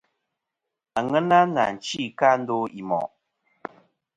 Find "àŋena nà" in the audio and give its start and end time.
0.99-1.63